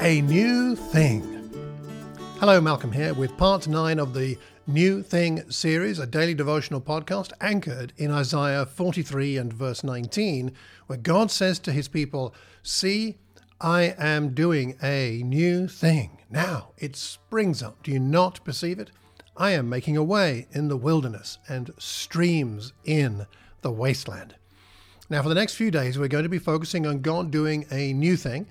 [0.00, 1.22] a new thing.
[2.38, 7.32] Hello, Malcolm here with part 9 of the New Thing series, a daily devotional podcast
[7.42, 10.52] anchored in Isaiah 43 and verse 19,
[10.86, 13.18] where God says to his people, See,
[13.60, 16.22] I am doing a new thing.
[16.30, 17.82] Now it springs up.
[17.82, 18.90] Do you not perceive it?
[19.36, 23.26] I am making a way in the wilderness and streams in
[23.60, 24.34] the wasteland.
[25.10, 27.92] Now, for the next few days, we're going to be focusing on God doing a
[27.92, 28.46] new thing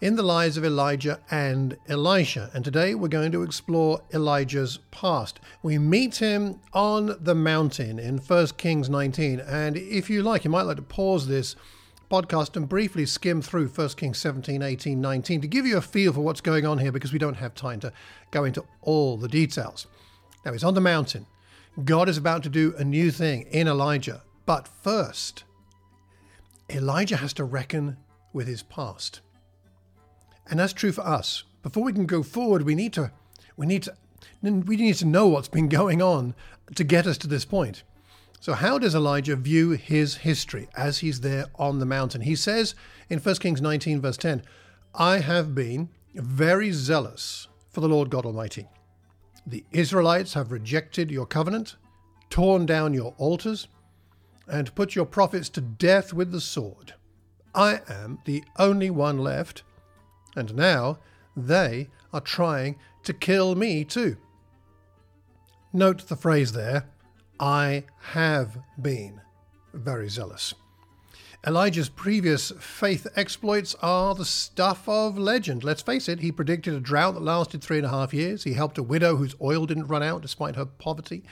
[0.00, 2.50] in the lives of Elijah and Elisha.
[2.52, 5.40] And today we're going to explore Elijah's past.
[5.62, 9.40] We meet him on the mountain in 1 Kings 19.
[9.40, 11.56] And if you like, you might like to pause this
[12.10, 16.12] podcast and briefly skim through 1 Kings 17, 18, 19 to give you a feel
[16.12, 17.92] for what's going on here because we don't have time to
[18.30, 19.86] go into all the details.
[20.44, 21.26] Now he's on the mountain.
[21.84, 24.22] God is about to do a new thing in Elijah.
[24.46, 25.44] But first,
[26.70, 27.96] Elijah has to reckon
[28.32, 29.20] with his past.
[30.48, 31.44] And that's true for us.
[31.62, 33.10] Before we can go forward, we need to
[33.56, 33.94] we need to
[34.42, 36.34] we need to know what's been going on
[36.74, 37.82] to get us to this point.
[38.40, 42.20] So how does Elijah view his history as he's there on the mountain?
[42.20, 42.74] He says
[43.08, 44.42] in 1 Kings 19 verse 10,
[44.94, 48.68] I have been very zealous for the Lord God Almighty.
[49.46, 51.76] The Israelites have rejected your covenant,
[52.28, 53.66] torn down your altars,
[54.46, 56.94] and put your prophets to death with the sword.
[57.54, 59.62] I am the only one left
[60.34, 60.98] and now
[61.36, 64.16] they are trying to kill me too.
[65.72, 66.88] Note the phrase there
[67.40, 69.20] I have been
[69.72, 70.54] very zealous.
[71.46, 75.62] Elijah's previous faith exploits are the stuff of legend.
[75.62, 78.44] Let's face it, he predicted a drought that lasted three and a half years.
[78.44, 81.22] He helped a widow whose oil didn't run out despite her poverty.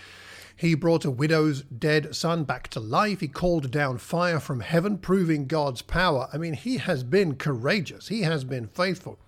[0.54, 3.20] He brought a widow's dead son back to life.
[3.20, 6.28] He called down fire from heaven, proving God's power.
[6.32, 8.08] I mean, he has been courageous.
[8.08, 9.18] He has been faithful.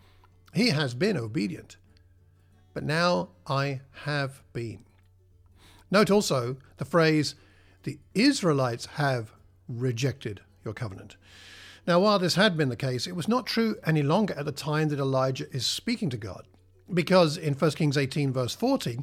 [0.53, 1.77] He has been obedient.
[2.75, 4.85] But now I have been.
[5.91, 7.35] Note also the phrase,
[7.85, 9.33] the Israelites have
[9.69, 11.17] rejected your covenant.
[11.87, 14.53] Now, while this had been the case, it was not true any longer at the
[14.53, 16.47] time that Elijah is speaking to God.
[16.93, 19.01] Because in 1 Kings 18, verse 40,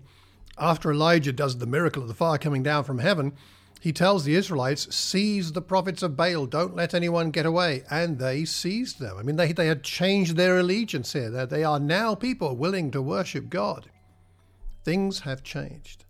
[0.58, 3.34] after Elijah does the miracle of the fire coming down from heaven,
[3.80, 7.84] he tells the Israelites, Seize the prophets of Baal, don't let anyone get away.
[7.90, 9.18] And they seized them.
[9.18, 11.32] I mean, they, they had changed their allegiance here.
[11.32, 13.90] They, they are now people willing to worship God.
[14.84, 16.06] Things have changed.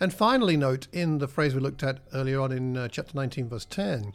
[0.00, 3.48] And finally, note in the phrase we looked at earlier on in uh, chapter 19,
[3.48, 4.12] verse 10,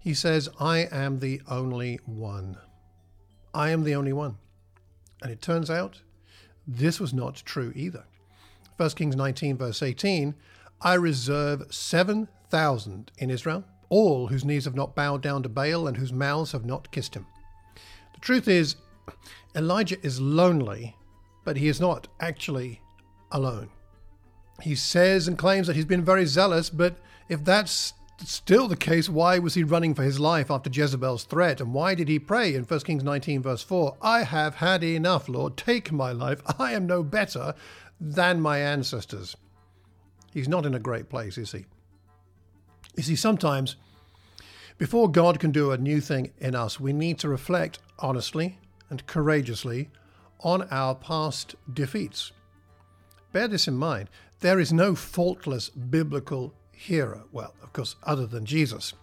[0.00, 2.56] he says, I am the only one.
[3.52, 4.36] I am the only one.
[5.22, 6.00] And it turns out
[6.66, 8.04] this was not true either.
[8.78, 10.34] 1 Kings 19, verse 18,
[10.80, 15.98] I reserve 7,000 in Israel, all whose knees have not bowed down to Baal and
[15.98, 17.26] whose mouths have not kissed him.
[18.14, 18.76] The truth is,
[19.54, 20.96] Elijah is lonely,
[21.44, 22.80] but he is not actually
[23.30, 23.68] alone.
[24.62, 26.96] He says and claims that he's been very zealous, but
[27.28, 27.92] if that's
[28.24, 31.60] still the case, why was he running for his life after Jezebel's threat?
[31.60, 33.96] And why did he pray in 1 Kings 19, verse 4?
[34.02, 35.56] I have had enough, Lord.
[35.56, 36.40] Take my life.
[36.58, 37.54] I am no better
[38.00, 39.36] than my ancestors.
[40.32, 41.66] He's not in a great place, is he?
[42.96, 43.76] You see, sometimes
[44.78, 48.58] before God can do a new thing in us, we need to reflect honestly
[48.88, 49.90] and courageously
[50.40, 52.32] on our past defeats.
[53.32, 54.08] Bear this in mind
[54.40, 58.94] there is no faultless biblical hero, well, of course, other than Jesus.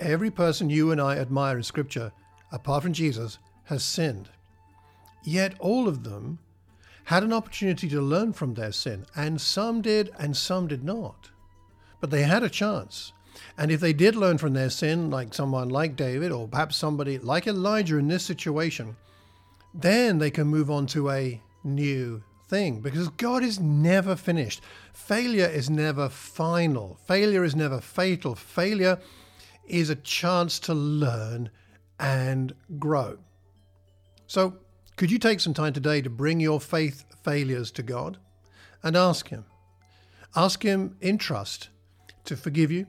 [0.00, 2.10] Every person you and I admire in Scripture,
[2.50, 4.28] apart from Jesus, has sinned.
[5.24, 6.38] Yet all of them
[7.04, 11.30] had an opportunity to learn from their sin, and some did and some did not.
[12.00, 13.12] But they had a chance.
[13.56, 17.18] And if they did learn from their sin, like someone like David, or perhaps somebody
[17.18, 18.96] like Elijah in this situation,
[19.72, 24.60] then they can move on to a new thing because God is never finished.
[24.92, 26.98] Failure is never final.
[27.06, 28.34] Failure is never fatal.
[28.34, 28.98] Failure
[29.66, 31.50] is a chance to learn
[31.98, 33.18] and grow.
[34.26, 34.56] So,
[34.96, 38.18] could you take some time today to bring your faith failures to God
[38.82, 39.44] and ask Him?
[40.34, 41.68] Ask Him in trust
[42.24, 42.86] to forgive you,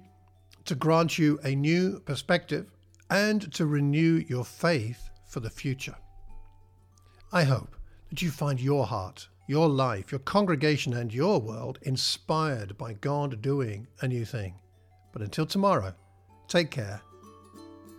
[0.65, 2.71] to grant you a new perspective,
[3.09, 5.95] and to renew your faith for the future.
[7.31, 7.75] I hope
[8.09, 13.41] that you find your heart, your life, your congregation, and your world inspired by God
[13.41, 14.55] doing a new thing.
[15.13, 15.93] But until tomorrow,
[16.47, 17.01] take care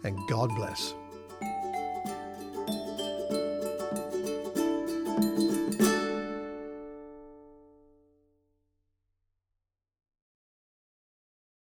[0.04, 0.94] and God bless.